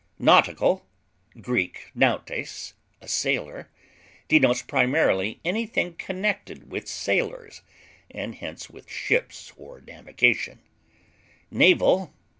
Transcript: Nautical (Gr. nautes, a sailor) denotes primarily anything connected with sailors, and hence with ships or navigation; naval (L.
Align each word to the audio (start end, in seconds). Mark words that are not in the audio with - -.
Nautical 0.17 0.87
(Gr. 1.39 1.61
nautes, 1.93 2.73
a 3.01 3.07
sailor) 3.07 3.69
denotes 4.27 4.63
primarily 4.63 5.39
anything 5.45 5.93
connected 5.93 6.71
with 6.71 6.87
sailors, 6.87 7.61
and 8.09 8.33
hence 8.33 8.67
with 8.67 8.89
ships 8.89 9.53
or 9.57 9.79
navigation; 9.81 10.61
naval 11.51 11.99
(L. 11.99 12.13